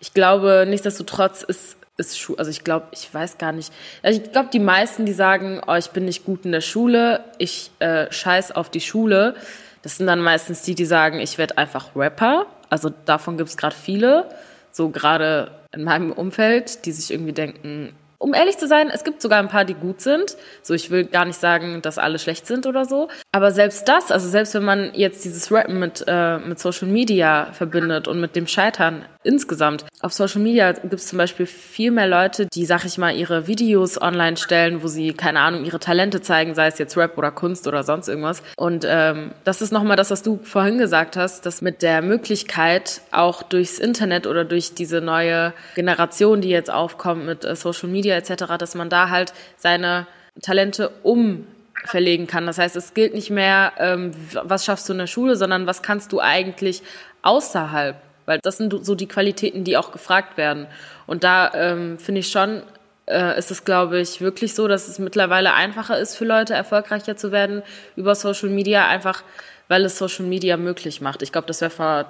[0.00, 3.72] ich glaube, nichtsdestotrotz ist ist Schu also ich glaube, ich weiß gar nicht.
[4.02, 7.24] Also ich glaube, die meisten, die sagen, oh, ich bin nicht gut in der Schule,
[7.38, 9.34] ich äh, scheiß auf die Schule,
[9.82, 12.46] das sind dann meistens die, die sagen, ich werde einfach Rapper.
[12.70, 14.28] Also davon gibt es gerade viele,
[14.70, 19.20] so gerade in meinem Umfeld, die sich irgendwie denken, um ehrlich zu sein, es gibt
[19.20, 20.36] sogar ein paar, die gut sind.
[20.62, 23.08] So, ich will gar nicht sagen, dass alle schlecht sind oder so.
[23.32, 27.48] Aber selbst das, also selbst wenn man jetzt dieses Rappen mit, äh, mit Social Media
[27.52, 29.84] verbindet und mit dem Scheitern insgesamt.
[30.00, 33.46] Auf Social Media gibt es zum Beispiel viel mehr Leute, die, sag ich mal, ihre
[33.46, 37.30] Videos online stellen, wo sie, keine Ahnung, ihre Talente zeigen, sei es jetzt Rap oder
[37.30, 38.42] Kunst oder sonst irgendwas.
[38.56, 43.00] Und ähm, das ist nochmal das, was du vorhin gesagt hast, dass mit der Möglichkeit
[43.10, 48.16] auch durchs Internet oder durch diese neue Generation, die jetzt aufkommt mit äh, Social Media
[48.16, 50.06] etc., dass man da halt seine
[50.40, 51.46] Talente um
[51.84, 52.46] verlegen kann.
[52.46, 54.12] Das heißt, es gilt nicht mehr, ähm,
[54.44, 56.82] was schaffst du in der Schule, sondern was kannst du eigentlich
[57.22, 60.66] außerhalb weil das sind so die Qualitäten, die auch gefragt werden.
[61.06, 62.62] Und da ähm, finde ich schon,
[63.06, 67.16] äh, ist es, glaube ich, wirklich so, dass es mittlerweile einfacher ist für Leute, erfolgreicher
[67.16, 67.62] zu werden
[67.96, 69.22] über Social Media, einfach
[69.68, 71.22] weil es Social Media möglich macht.
[71.22, 72.04] Ich glaube, das wäre vor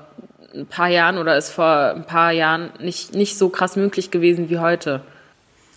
[0.55, 4.51] ein paar Jahren oder ist vor ein paar Jahren nicht, nicht so krass möglich gewesen
[4.51, 5.01] wie heute.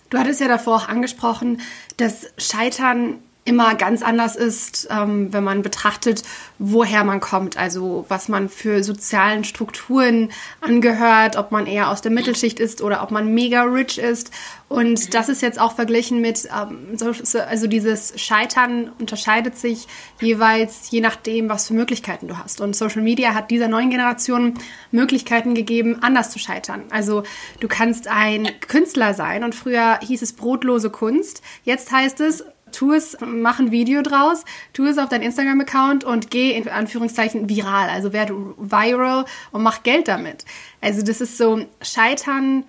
[0.10, 1.62] Du hattest ja davor auch angesprochen,
[1.98, 6.24] dass Scheitern immer ganz anders ist, ähm, wenn man betrachtet,
[6.58, 10.32] woher man kommt, also was man für sozialen Strukturen
[10.62, 14.32] angehört, ob man eher aus der Mittelschicht ist oder ob man mega rich ist.
[14.68, 19.88] Und das ist jetzt auch verglichen mit, ähm, so, also dieses Scheitern unterscheidet sich
[20.20, 22.62] jeweils je nachdem, was für Möglichkeiten du hast.
[22.62, 24.56] Und Social Media hat dieser neuen Generation
[24.90, 26.86] Möglichkeiten gegeben, anders zu scheitern.
[26.90, 27.22] Also
[27.60, 31.44] du kannst ein Künstler sein und früher hieß es brotlose Kunst.
[31.64, 32.44] Jetzt heißt es
[32.76, 37.50] tu es, mach ein Video draus, tu es auf deinen Instagram-Account und geh in Anführungszeichen
[37.50, 40.46] viral, also werde viral und mach Geld damit.
[40.82, 42.66] Also das ist so, Scheitern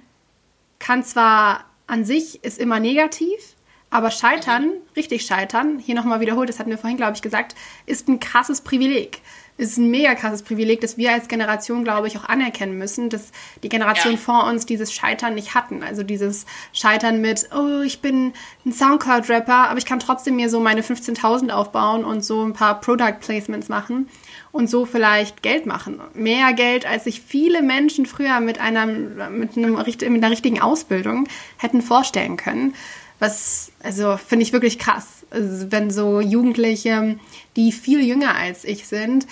[0.78, 3.56] kann zwar an sich ist immer negativ,
[3.90, 7.54] aber Scheitern, richtig Scheitern, hier nochmal wiederholt, das hatten wir vorhin, glaube ich, gesagt,
[7.86, 9.20] ist ein krasses Privileg
[9.58, 13.32] ist ein mega krasses Privileg, das wir als Generation, glaube ich, auch anerkennen müssen, dass
[13.62, 14.18] die Generation ja.
[14.18, 15.82] vor uns dieses Scheitern nicht hatten.
[15.82, 18.34] Also dieses Scheitern mit, oh, ich bin
[18.66, 22.80] ein Soundcloud-Rapper, aber ich kann trotzdem mir so meine 15.000 aufbauen und so ein paar
[22.80, 24.08] Product-Placements machen
[24.52, 26.00] und so vielleicht Geld machen.
[26.12, 31.28] Mehr Geld, als sich viele Menschen früher mit einer, mit, einem, mit einer richtigen Ausbildung
[31.56, 32.74] hätten vorstellen können.
[33.18, 35.24] Was, also, finde ich wirklich krass.
[35.30, 37.18] Also, wenn so Jugendliche,
[37.56, 39.26] die viel jünger als ich sind,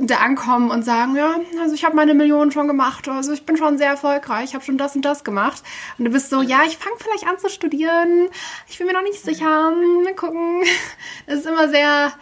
[0.00, 3.56] da ankommen und sagen, ja, also ich habe meine Millionen schon gemacht, also ich bin
[3.56, 5.62] schon sehr erfolgreich, ich habe schon das und das gemacht.
[5.96, 8.28] Und du bist so, ja, ich fange vielleicht an zu studieren,
[8.68, 9.72] ich bin mir noch nicht sicher,
[10.04, 10.62] mal gucken.
[11.26, 12.12] Das ist immer sehr,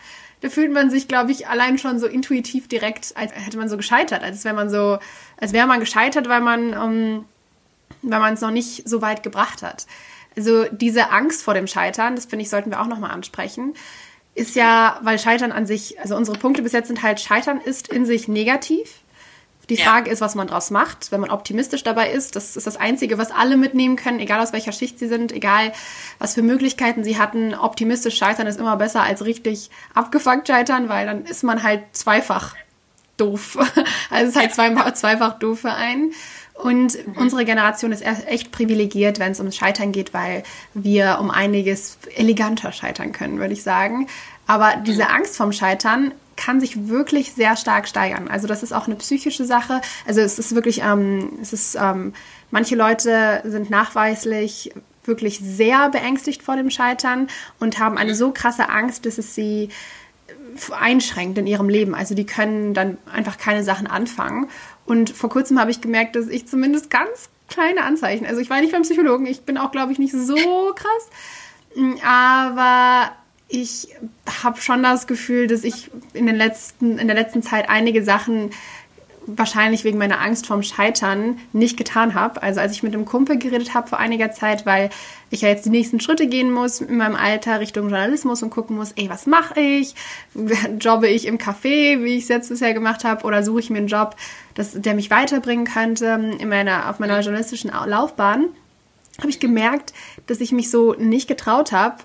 [0.41, 3.77] da fühlt man sich, glaube ich, allein schon so intuitiv direkt, als hätte man so
[3.77, 4.99] gescheitert, als wäre man so,
[5.39, 7.25] als wäre man gescheitert, weil man, ähm,
[8.03, 9.87] weil man es noch nicht so weit gebracht hat.
[10.37, 13.75] Also diese Angst vor dem Scheitern, das finde ich, sollten wir auch nochmal ansprechen,
[14.35, 17.89] ist ja, weil Scheitern an sich, also unsere Punkte bis jetzt sind halt, Scheitern ist
[17.89, 19.01] in sich negativ.
[19.69, 20.13] Die Frage ja.
[20.13, 22.37] ist, was man daraus macht, wenn man optimistisch dabei ist.
[22.37, 25.73] Das ist das Einzige, was alle mitnehmen können, egal aus welcher Schicht sie sind, egal
[26.21, 27.53] was für Möglichkeiten sie hatten.
[27.53, 32.55] Optimistisch scheitern ist immer besser als richtig abgefuckt scheitern, weil dann ist man halt zweifach
[33.17, 33.59] doof.
[34.11, 36.13] Also es ist halt zweifach, zweifach doof für einen.
[36.59, 37.17] Und mhm.
[37.17, 40.43] unsere Generation ist echt privilegiert, wenn es ums Scheitern geht, weil
[40.75, 44.07] wir um einiges eleganter scheitern können, würde ich sagen.
[44.47, 45.11] Aber diese mhm.
[45.11, 48.29] Angst vorm Scheitern kann sich wirklich sehr stark steigern.
[48.29, 49.81] Also das ist auch eine psychische Sache.
[50.07, 52.13] Also es ist wirklich, ähm, es ist, ähm,
[52.51, 54.73] manche Leute sind nachweislich
[55.05, 59.71] wirklich sehr beängstigt vor dem Scheitern und haben eine so krasse Angst, dass es sie
[60.79, 61.95] einschränkt in ihrem Leben.
[61.95, 64.49] Also die können dann einfach keine Sachen anfangen.
[64.87, 68.61] Und vor kurzem habe ich gemerkt, dass ich zumindest ganz kleine Anzeichen, also ich war
[68.61, 71.11] nicht beim Psychologen, ich bin auch, glaube ich, nicht so krass,
[72.05, 73.13] aber
[73.49, 73.89] ich
[74.43, 78.51] habe schon das Gefühl, dass ich in, den letzten, in der letzten Zeit einige Sachen
[79.27, 82.43] wahrscheinlich wegen meiner Angst vorm Scheitern nicht getan habe.
[82.43, 84.91] Also als ich mit einem Kumpel geredet habe vor einiger Zeit, weil
[85.31, 88.77] ich ja jetzt die nächsten Schritte gehen muss in meinem Alter Richtung Journalismus und gucken
[88.77, 89.95] muss, ey, was mache ich?
[90.81, 93.79] Jobbe ich im Café, wie ich es jetzt bisher gemacht habe, oder suche ich mir
[93.79, 94.17] einen Job,
[94.55, 98.47] das, der mich weiterbringen könnte in meiner, auf meiner journalistischen Laufbahn?
[99.19, 99.93] Habe ich gemerkt,
[100.27, 101.97] dass ich mich so nicht getraut habe,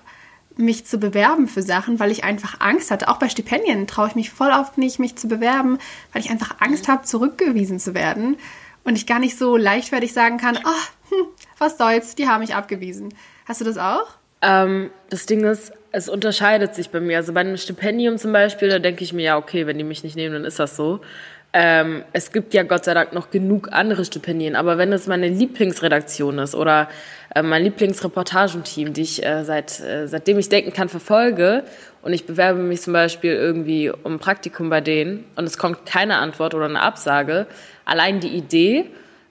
[0.56, 3.08] mich zu bewerben für Sachen, weil ich einfach Angst hatte.
[3.08, 5.78] Auch bei Stipendien traue ich mich voll oft nicht, mich zu bewerben,
[6.12, 8.36] weil ich einfach Angst habe, zurückgewiesen zu werden.
[8.84, 11.26] Und ich gar nicht so leichtfertig sagen kann, oh, hm,
[11.58, 13.14] was soll's, die haben mich abgewiesen.
[13.46, 14.06] Hast du das auch?
[14.42, 17.18] Ähm, das Ding ist, es unterscheidet sich bei mir.
[17.18, 20.02] Also bei einem Stipendium zum Beispiel, da denke ich mir, ja, okay, wenn die mich
[20.02, 21.00] nicht nehmen, dann ist das so.
[21.54, 25.28] Ähm, es gibt ja Gott sei Dank noch genug andere Stipendien, aber wenn es meine
[25.28, 26.88] Lieblingsredaktion ist oder
[27.34, 31.64] äh, mein Lieblingsreportagenteam, die ich äh, seit, äh, seitdem ich denken kann verfolge
[32.00, 35.84] und ich bewerbe mich zum Beispiel irgendwie um ein Praktikum bei denen und es kommt
[35.84, 37.46] keine Antwort oder eine Absage,
[37.84, 38.86] allein die Idee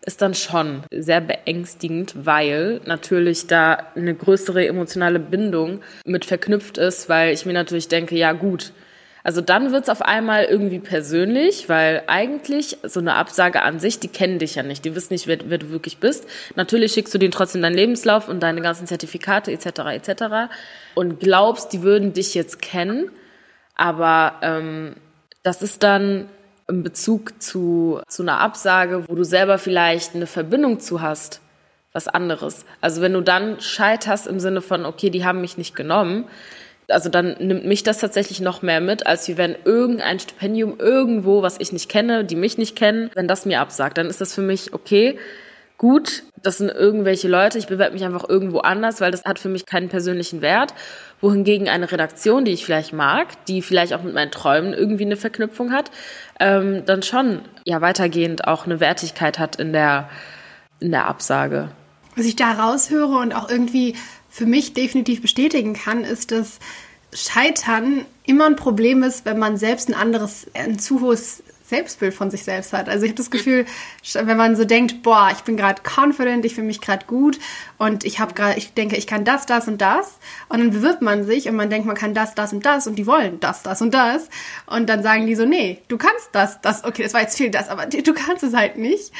[0.05, 7.10] ist dann schon sehr beängstigend, weil natürlich da eine größere emotionale Bindung mit verknüpft ist,
[7.10, 8.73] weil ich mir natürlich denke, ja gut,
[9.23, 14.07] also dann wird's auf einmal irgendwie persönlich, weil eigentlich so eine Absage an sich, die
[14.07, 16.27] kennen dich ja nicht, die wissen nicht, wer, wer du wirklich bist.
[16.55, 19.65] Natürlich schickst du denen trotzdem deinen Lebenslauf und deine ganzen Zertifikate etc.
[19.93, 20.23] etc.
[20.95, 23.12] und glaubst, die würden dich jetzt kennen,
[23.75, 24.95] aber ähm,
[25.43, 26.29] das ist dann
[26.67, 31.41] im Bezug zu, zu einer Absage, wo du selber vielleicht eine Verbindung zu hast,
[31.91, 32.65] was anderes.
[32.79, 36.25] Also wenn du dann scheiterst im Sinne von, okay, die haben mich nicht genommen,
[36.91, 41.41] also dann nimmt mich das tatsächlich noch mehr mit, als wie wenn irgendein Stipendium irgendwo,
[41.41, 44.34] was ich nicht kenne, die mich nicht kennen, wenn das mir absagt, dann ist das
[44.34, 45.17] für mich okay,
[45.77, 49.49] gut, das sind irgendwelche Leute, ich bewerbe mich einfach irgendwo anders, weil das hat für
[49.49, 50.75] mich keinen persönlichen Wert.
[51.21, 55.17] Wohingegen eine Redaktion, die ich vielleicht mag, die vielleicht auch mit meinen Träumen irgendwie eine
[55.17, 55.89] Verknüpfung hat,
[56.39, 60.10] ähm, dann schon ja weitergehend auch eine Wertigkeit hat in der,
[60.80, 61.69] in der Absage.
[62.15, 63.95] Was ich da raushöre und auch irgendwie
[64.32, 66.60] für mich definitiv bestätigen kann, ist, dass
[67.13, 72.30] Scheitern immer ein Problem ist, wenn man selbst ein anderes, ein zu hohes Selbstbild von
[72.30, 72.89] sich selbst hat.
[72.89, 73.65] Also ich habe das Gefühl,
[74.13, 77.39] wenn man so denkt, boah, ich bin gerade confident, ich fühle mich gerade gut
[77.78, 80.17] und ich habe gerade, ich denke, ich kann das, das und das
[80.50, 82.96] und dann bewirbt man sich und man denkt, man kann das, das und das und
[82.98, 84.30] die wollen das, das und das
[84.65, 87.52] und dann sagen die so, nee, du kannst das, das, okay, das war jetzt viel
[87.52, 89.12] das, aber du kannst es halt nicht.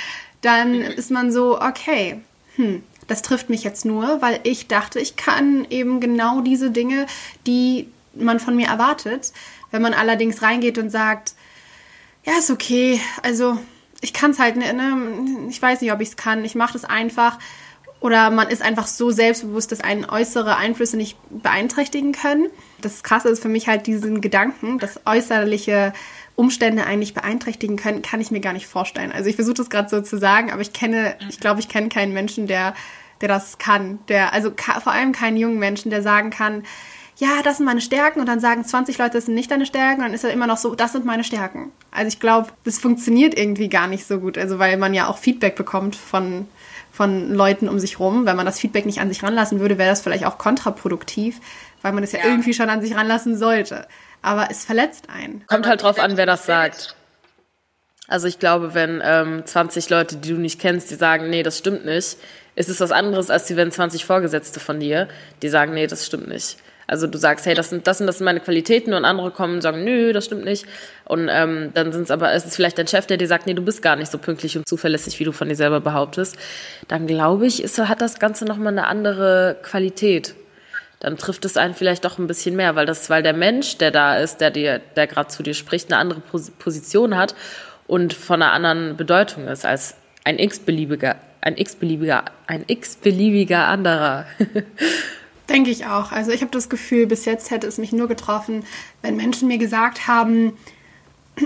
[0.42, 2.20] Dann ist man so, okay,
[2.58, 7.08] hm, das trifft mich jetzt nur, weil ich dachte, ich kann eben genau diese Dinge,
[7.48, 9.32] die man von mir erwartet.
[9.72, 11.34] Wenn man allerdings reingeht und sagt,
[12.26, 13.58] ja, ist okay, also
[14.02, 16.86] ich kann es halt, ne, ich weiß nicht, ob ich es kann, ich mache das
[16.86, 17.40] einfach.
[18.00, 22.48] Oder man ist einfach so selbstbewusst, dass einen äußere Einflüsse nicht beeinträchtigen können.
[22.82, 25.94] Das Krasse ist für mich halt diesen Gedanken, dass äußerliche
[26.36, 29.12] Umstände eigentlich beeinträchtigen können, kann ich mir gar nicht vorstellen.
[29.12, 31.90] Also ich versuche das gerade so zu sagen, aber ich kenne, ich glaube, ich kenne
[31.90, 32.74] keinen Menschen, der
[33.22, 34.00] der das kann.
[34.08, 34.52] Der, also
[34.84, 36.64] vor allem keinen jungen Menschen, der sagen kann,
[37.18, 39.98] ja, das sind meine Stärken und dann sagen 20 Leute, das sind nicht deine Stärken
[40.02, 41.72] und dann ist er immer noch so, das sind meine Stärken.
[41.92, 44.38] Also ich glaube, das funktioniert irgendwie gar nicht so gut.
[44.38, 46.48] Also weil man ja auch Feedback bekommt von,
[46.92, 48.26] von Leuten um sich rum.
[48.26, 51.40] Wenn man das Feedback nicht an sich ranlassen würde, wäre das vielleicht auch kontraproduktiv,
[51.82, 53.88] weil man es ja, ja, irgendwie schon an sich ranlassen sollte.
[54.22, 55.46] Aber es verletzt einen.
[55.48, 56.96] Kommt halt drauf an, wer das sagt.
[58.08, 61.58] Also ich glaube, wenn ähm, 20 Leute, die du nicht kennst, die sagen, nee, das
[61.58, 62.18] stimmt nicht,
[62.56, 65.08] ist es was anderes, als wenn 20 Vorgesetzte von dir,
[65.42, 66.58] die sagen, nee, das stimmt nicht.
[66.88, 69.56] Also du sagst, hey, das sind das sind das sind meine Qualitäten und andere kommen
[69.56, 70.66] und sagen, nö, das stimmt nicht.
[71.06, 73.54] Und ähm, dann sind es aber, es ist vielleicht dein Chef, der dir sagt, nee,
[73.54, 76.36] du bist gar nicht so pünktlich und zuverlässig, wie du von dir selber behauptest.
[76.90, 80.36] Dann glaube ich, ist, hat das Ganze nochmal eine andere Qualität
[81.02, 83.90] dann trifft es einen vielleicht doch ein bisschen mehr, weil das, weil der Mensch, der
[83.90, 87.36] da ist, der dir, der gerade zu dir spricht, eine andere Position hat
[87.88, 94.28] und von einer anderen Bedeutung ist als ein x-beliebiger, ein x-beliebiger, ein x-beliebiger anderer.
[95.50, 96.12] Denke ich auch.
[96.12, 98.64] Also ich habe das Gefühl, bis jetzt hätte es mich nur getroffen,
[99.02, 100.54] wenn Menschen mir gesagt haben,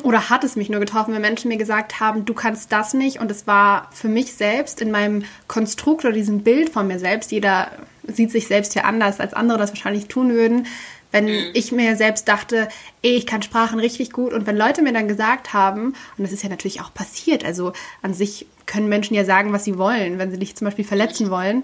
[0.04, 3.22] oder hat es mich nur getroffen, wenn Menschen mir gesagt haben, du kannst das nicht.
[3.22, 7.32] Und es war für mich selbst in meinem Konstrukt oder diesem Bild von mir selbst,
[7.32, 7.72] jeder
[8.08, 10.68] sieht sich selbst hier anders, als andere das wahrscheinlich tun würden,
[11.12, 11.52] wenn mhm.
[11.54, 12.68] ich mir selbst dachte,
[13.02, 16.32] ey, ich kann Sprachen richtig gut und wenn Leute mir dann gesagt haben, und das
[16.32, 20.18] ist ja natürlich auch passiert, also an sich können Menschen ja sagen, was sie wollen,
[20.18, 21.64] wenn sie dich zum Beispiel verletzen wollen.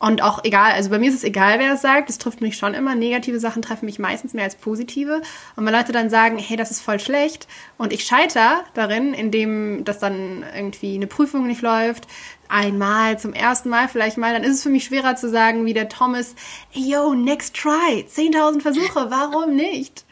[0.00, 2.56] Und auch egal, also bei mir ist es egal, wer es sagt, es trifft mich
[2.56, 2.94] schon immer.
[2.94, 5.20] Negative Sachen treffen mich meistens mehr als positive.
[5.56, 9.84] Und wenn Leute dann sagen, hey, das ist voll schlecht und ich scheiter darin, indem
[9.84, 12.06] das dann irgendwie eine Prüfung nicht läuft,
[12.48, 15.74] einmal, zum ersten Mal vielleicht mal, dann ist es für mich schwerer zu sagen, wie
[15.74, 16.34] der Thomas,
[16.70, 20.06] hey, yo, next try, 10.000 Versuche, warum nicht?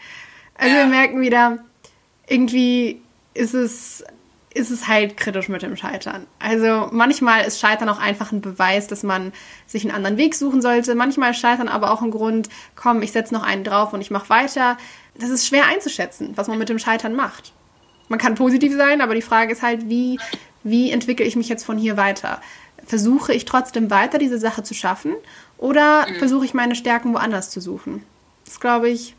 [0.54, 1.64] Also wir merken wieder,
[2.26, 3.00] irgendwie
[3.32, 4.04] ist es,
[4.58, 6.26] ist es halt kritisch mit dem Scheitern.
[6.38, 9.32] Also manchmal ist Scheitern auch einfach ein Beweis, dass man
[9.66, 10.94] sich einen anderen Weg suchen sollte.
[10.94, 14.10] Manchmal ist Scheitern aber auch ein Grund, komm, ich setze noch einen drauf und ich
[14.10, 14.76] mache weiter.
[15.18, 17.52] Das ist schwer einzuschätzen, was man mit dem Scheitern macht.
[18.08, 20.18] Man kann positiv sein, aber die Frage ist halt, wie
[20.62, 22.40] wie entwickle ich mich jetzt von hier weiter?
[22.86, 25.14] Versuche ich trotzdem weiter, diese Sache zu schaffen?
[25.56, 26.16] Oder mhm.
[26.16, 28.04] versuche ich meine Stärken woanders zu suchen?
[28.44, 29.14] Das glaube ich,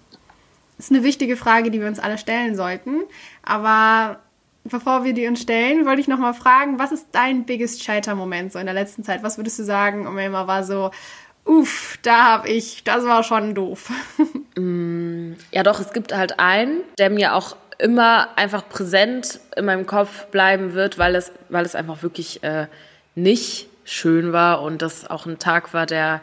[0.78, 3.02] ist eine wichtige Frage, die wir uns alle stellen sollten.
[3.44, 4.20] Aber
[4.64, 8.54] bevor wir die uns stellen, wollte ich noch mal fragen, was ist dein biggest Scheiter-Moment
[8.54, 9.24] so in der letzten Zeit?
[9.24, 10.92] Was würdest du sagen, Omelma war so,
[11.46, 13.92] uff, da habe ich, das war schon doof.
[14.56, 19.86] Mm, ja, doch, es gibt halt einen, der mir auch immer einfach präsent in meinem
[19.86, 22.68] Kopf bleiben wird, weil es, weil es einfach wirklich äh,
[23.16, 26.20] nicht schön war und das auch ein Tag war, der,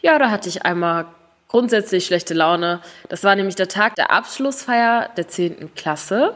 [0.00, 1.06] ja, da hatte ich einmal
[1.48, 2.80] grundsätzlich schlechte Laune.
[3.08, 5.74] Das war nämlich der Tag der Abschlussfeier der 10.
[5.74, 6.34] Klasse.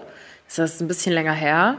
[0.48, 1.78] Das ist ein bisschen länger her.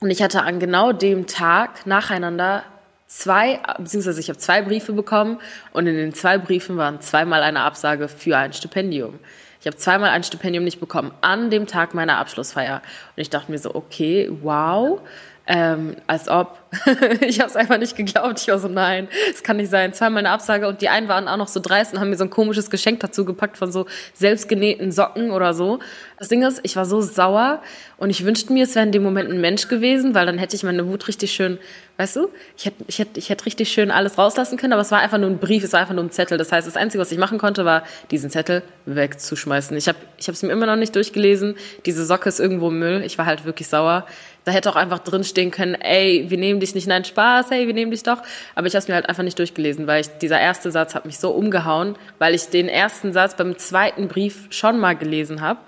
[0.00, 2.64] Und ich hatte an genau dem Tag nacheinander
[3.06, 5.38] zwei, beziehungsweise ich habe zwei Briefe bekommen
[5.72, 9.18] und in den zwei Briefen waren zweimal eine Absage für ein Stipendium.
[9.60, 12.82] Ich habe zweimal ein Stipendium nicht bekommen an dem Tag meiner Abschlussfeier.
[13.16, 15.00] Und ich dachte mir so, okay, wow.
[15.46, 16.58] Ähm, als ob.
[17.20, 18.40] ich habe es einfach nicht geglaubt.
[18.40, 19.92] Ich war so, nein, es kann nicht sein.
[19.92, 22.24] Zweimal eine Absage und die einen waren auch noch so dreist und haben mir so
[22.24, 25.80] ein komisches Geschenk dazu gepackt von so selbstgenähten Socken oder so.
[26.18, 27.60] Das Ding ist, ich war so sauer
[27.98, 30.54] und ich wünschte mir, es wäre in dem Moment ein Mensch gewesen, weil dann hätte
[30.54, 31.58] ich meine Wut richtig schön,
[31.98, 34.90] weißt du, ich hätte, ich hätte, ich hätte richtig schön alles rauslassen können, aber es
[34.90, 36.38] war einfach nur ein Brief, es war einfach nur ein Zettel.
[36.38, 39.76] Das heißt, das Einzige, was ich machen konnte, war, diesen Zettel wegzuschmeißen.
[39.76, 41.56] Ich habe ich es mir immer noch nicht durchgelesen.
[41.84, 43.02] Diese Socke ist irgendwo Müll.
[43.04, 44.06] Ich war halt wirklich sauer.
[44.44, 47.74] Da hätte auch einfach drinstehen können, ey, wir nehmen dich nicht, nein, Spaß, hey, wir
[47.74, 48.18] nehmen dich doch.
[48.54, 51.06] Aber ich habe es mir halt einfach nicht durchgelesen, weil ich, dieser erste Satz hat
[51.06, 55.60] mich so umgehauen, weil ich den ersten Satz beim zweiten Brief schon mal gelesen habe.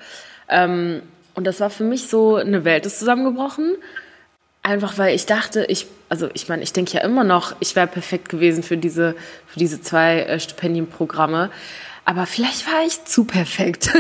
[0.49, 1.03] Ähm,
[1.35, 3.77] und das war für mich so, eine Welt ist zusammengebrochen.
[4.63, 7.87] Einfach weil ich dachte, ich, also ich meine, ich denke ja immer noch, ich wäre
[7.87, 9.15] perfekt gewesen für diese,
[9.47, 11.51] für diese zwei äh, Stipendienprogramme.
[12.05, 13.91] Aber vielleicht war ich zu perfekt.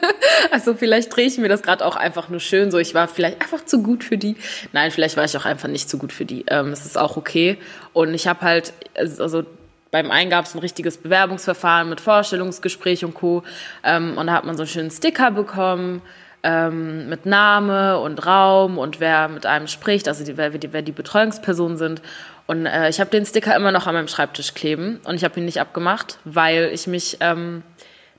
[0.50, 2.78] also vielleicht drehe ich mir das gerade auch einfach nur schön so.
[2.78, 4.36] Ich war vielleicht einfach zu gut für die.
[4.72, 6.44] Nein, vielleicht war ich auch einfach nicht zu gut für die.
[6.48, 7.58] Ähm, es ist auch okay.
[7.92, 9.44] Und ich habe halt, also
[9.90, 13.42] beim einen gab es ein richtiges Bewerbungsverfahren mit Vorstellungsgespräch und Co.
[13.84, 16.00] Ähm, und da hat man so einen schönen Sticker bekommen
[16.42, 20.82] ähm, mit Name und Raum und wer mit einem spricht, also die, wer, die, wer
[20.82, 22.02] die Betreuungspersonen sind.
[22.50, 25.38] Und äh, ich habe den Sticker immer noch an meinem Schreibtisch kleben und ich habe
[25.38, 27.62] ihn nicht abgemacht, weil ich mich ähm,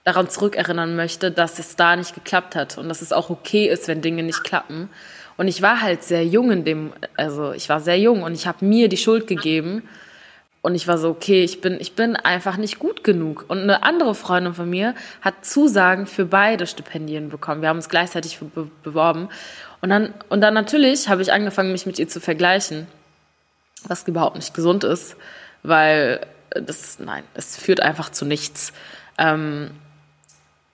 [0.06, 3.90] daran zurückerinnern möchte, dass es da nicht geklappt hat und dass es auch okay ist,
[3.90, 4.88] wenn Dinge nicht klappen.
[5.36, 8.48] Und ich war halt sehr jung in dem, also ich war sehr jung und ich
[8.48, 9.84] habe mir die Schuld gegeben.
[10.62, 13.44] Und ich war so, okay, ich bin, ich bin einfach nicht gut genug.
[13.50, 17.62] Und eine andere Freundin von mir hat Zusagen für beide Stipendien bekommen.
[17.62, 19.28] Wir haben uns gleichzeitig be beworben.
[19.82, 22.88] Und dann, und dann natürlich habe ich angefangen, mich mit ihr zu vergleichen
[23.88, 25.16] was überhaupt nicht gesund ist,
[25.64, 28.74] weil das, nein, es führt einfach zu nichts.
[29.18, 29.72] Ähm,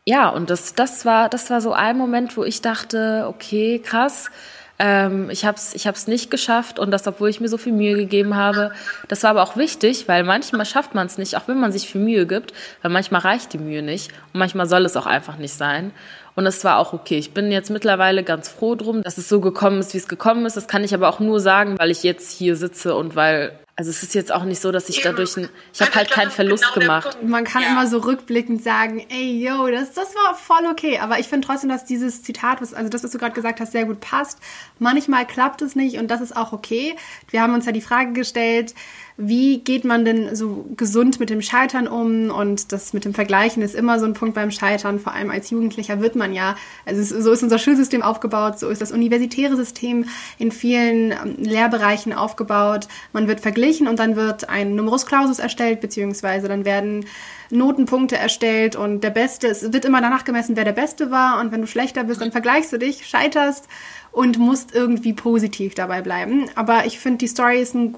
[0.06, 4.32] ja, und das, das, war, das war so ein Moment, wo ich dachte, okay, krass,
[4.80, 7.74] ähm, ich habe es ich hab's nicht geschafft und das, obwohl ich mir so viel
[7.74, 8.72] Mühe gegeben habe.
[9.08, 11.90] Das war aber auch wichtig, weil manchmal schafft man es nicht, auch wenn man sich
[11.90, 15.38] viel Mühe gibt, weil manchmal reicht die Mühe nicht und manchmal soll es auch einfach
[15.38, 15.92] nicht sein.
[16.38, 17.18] Und es war auch okay.
[17.18, 20.46] Ich bin jetzt mittlerweile ganz froh drum, dass es so gekommen ist, wie es gekommen
[20.46, 20.56] ist.
[20.56, 23.90] Das kann ich aber auch nur sagen, weil ich jetzt hier sitze und weil Also
[23.90, 26.66] es ist jetzt auch nicht so, dass ich dadurch, ein, ich habe halt keinen Verlust
[26.76, 27.18] genau gemacht.
[27.24, 27.70] Man kann ja.
[27.70, 31.00] immer so rückblickend sagen, ey, yo, das, das war voll okay.
[31.00, 33.72] Aber ich finde trotzdem, dass dieses Zitat, was, also das, was du gerade gesagt hast,
[33.72, 34.38] sehr gut passt.
[34.78, 36.96] Manchmal klappt es nicht und das ist auch okay.
[37.30, 38.76] Wir haben uns ja die Frage gestellt,
[39.18, 42.30] wie geht man denn so gesund mit dem Scheitern um?
[42.30, 45.00] Und das mit dem Vergleichen ist immer so ein Punkt beim Scheitern.
[45.00, 48.70] Vor allem als Jugendlicher wird man ja, also es, so ist unser Schulsystem aufgebaut, so
[48.70, 50.06] ist das universitäre System
[50.38, 52.88] in vielen ähm, Lehrbereichen aufgebaut.
[53.12, 57.06] Man wird verglichen und dann wird ein Numerus Clausus erstellt, beziehungsweise dann werden
[57.50, 61.52] Notenpunkte erstellt und der Beste, es wird immer danach gemessen, wer der Beste war und
[61.52, 63.68] wenn du schlechter bist, dann vergleichst du dich, scheiterst
[64.12, 66.50] und musst irgendwie positiv dabei bleiben.
[66.56, 67.96] Aber ich finde, die Story ist ein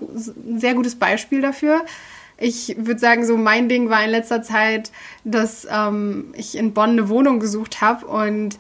[0.58, 1.86] sehr gutes Beispiel dafür.
[2.38, 4.92] Ich würde sagen, so mein Ding war in letzter Zeit,
[5.24, 8.58] dass ähm, ich in Bonn eine Wohnung gesucht habe und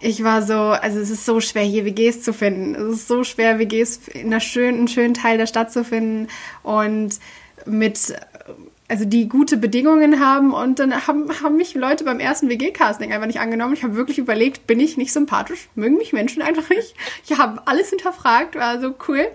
[0.00, 2.74] ich war so, also es ist so schwer, hier WGs zu finden.
[2.74, 6.28] Es ist so schwer, WGs in einer schönen, schönen Teil der Stadt zu finden
[6.62, 7.20] und
[7.66, 8.14] mit
[8.92, 13.26] also die gute Bedingungen haben und dann haben, haben mich Leute beim ersten WG-Casting einfach
[13.26, 13.72] nicht angenommen.
[13.72, 15.70] Ich habe wirklich überlegt, bin ich nicht sympathisch?
[15.74, 16.94] Mögen mich Menschen einfach nicht?
[17.26, 19.28] Ich habe alles hinterfragt, war so cool.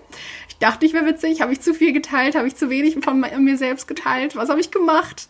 [0.48, 3.18] Ich dachte, ich wäre witzig, habe ich zu viel geteilt, habe ich zu wenig von
[3.18, 5.26] mir selbst geteilt, was habe ich gemacht?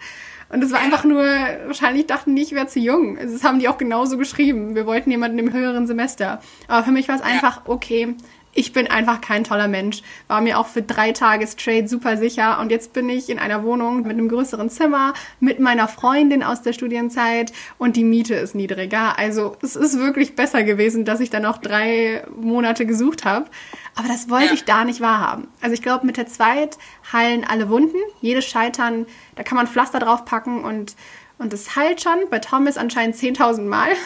[0.51, 3.17] Und es war einfach nur, wahrscheinlich dachten die, ich wäre zu jung.
[3.19, 4.75] Also das haben die auch genauso geschrieben.
[4.75, 6.43] Wir wollten jemanden im höheren Semester.
[6.69, 8.15] Aber für mich war es einfach, okay,
[8.55, 10.03] ich bin einfach kein toller Mensch.
[10.27, 12.59] War mir auch für drei Tage straight super sicher.
[12.61, 16.63] Und jetzt bin ich in einer Wohnung mit einem größeren Zimmer, mit meiner Freundin aus
[16.63, 19.19] der Studienzeit und die Miete ist niedriger.
[19.19, 23.47] Also es ist wirklich besser gewesen, dass ich dann noch drei Monate gesucht habe.
[23.95, 24.53] Aber das wollte ja.
[24.55, 25.49] ich da nicht wahrhaben.
[25.61, 26.79] Also ich glaube, mit der Zweit
[27.13, 27.99] heilen alle Wunden.
[28.21, 29.07] Jedes Scheitern,
[29.37, 30.97] da kann man Pflaster draufpacken und
[31.39, 32.29] und es heilt schon.
[32.31, 33.91] Bei Thomas anscheinend 10.000 Mal.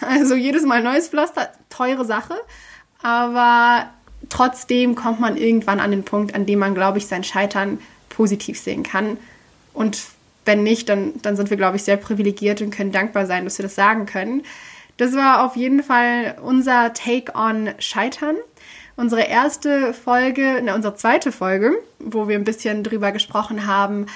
[0.00, 2.34] Also jedes Mal neues Pflaster, teure Sache.
[3.02, 3.90] Aber
[4.28, 8.58] trotzdem kommt man irgendwann an den Punkt, an dem man, glaube ich, sein Scheitern positiv
[8.58, 9.16] sehen kann.
[9.72, 10.02] Und
[10.44, 13.58] wenn nicht, dann, dann sind wir, glaube ich, sehr privilegiert und können dankbar sein, dass
[13.58, 14.42] wir das sagen können.
[14.96, 18.36] Das war auf jeden Fall unser Take on Scheitern.
[18.96, 24.06] Unsere erste Folge, ne, unsere zweite Folge, wo wir ein bisschen drüber gesprochen haben,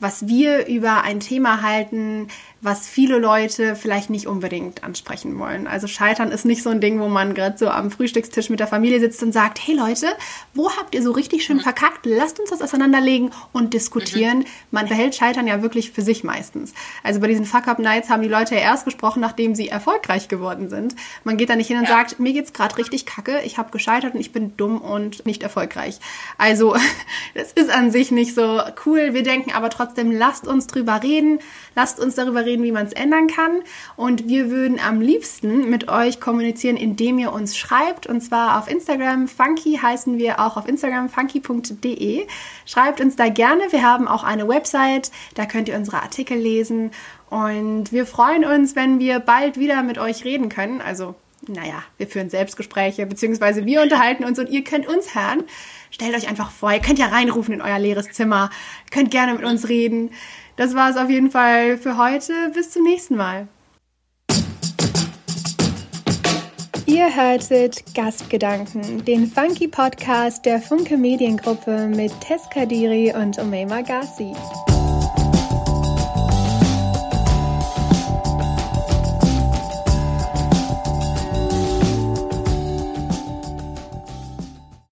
[0.00, 2.26] was wir über ein Thema halten,
[2.62, 5.66] was viele Leute vielleicht nicht unbedingt ansprechen wollen.
[5.66, 8.68] Also Scheitern ist nicht so ein Ding, wo man gerade so am Frühstückstisch mit der
[8.68, 10.06] Familie sitzt und sagt, hey Leute,
[10.54, 11.62] wo habt ihr so richtig schön mhm.
[11.62, 12.06] verkackt?
[12.06, 14.38] Lasst uns das auseinanderlegen und diskutieren.
[14.38, 14.46] Mhm.
[14.70, 16.72] Man behält Scheitern ja wirklich für sich meistens.
[17.02, 20.94] Also bei diesen Fuck-Up-Nights haben die Leute ja erst gesprochen, nachdem sie erfolgreich geworden sind.
[21.24, 21.96] Man geht da nicht hin und ja.
[21.96, 25.42] sagt, mir geht's gerade richtig kacke, ich habe gescheitert und ich bin dumm und nicht
[25.42, 25.98] erfolgreich.
[26.38, 26.76] Also
[27.34, 29.14] das ist an sich nicht so cool.
[29.14, 31.40] Wir denken aber trotzdem, lasst uns drüber reden,
[31.74, 33.62] lasst uns darüber reden, reden, wie man es ändern kann.
[33.96, 38.06] Und wir würden am liebsten mit euch kommunizieren, indem ihr uns schreibt.
[38.06, 39.28] Und zwar auf Instagram.
[39.28, 42.26] Funky heißen wir auch auf Instagram, funky.de.
[42.66, 43.62] Schreibt uns da gerne.
[43.70, 45.10] Wir haben auch eine Website.
[45.34, 46.90] Da könnt ihr unsere Artikel lesen.
[47.30, 50.80] Und wir freuen uns, wenn wir bald wieder mit euch reden können.
[50.80, 51.14] Also
[51.48, 55.42] naja, wir führen Selbstgespräche, beziehungsweise wir unterhalten uns und ihr könnt uns hören.
[55.90, 58.50] Stellt euch einfach vor, ihr könnt ja reinrufen in euer leeres Zimmer,
[58.90, 60.10] könnt gerne mit uns reden.
[60.56, 62.32] Das war es auf jeden Fall für heute.
[62.54, 63.48] Bis zum nächsten Mal.
[66.86, 74.34] Ihr hörtet Gastgedanken, den Funky Podcast der Funke Mediengruppe mit Tess Kadiri und Umayma Gassi.